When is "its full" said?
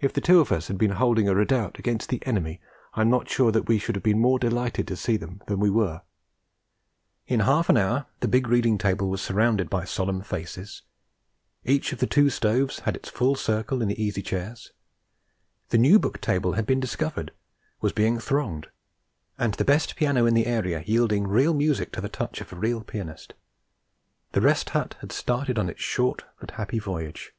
12.94-13.34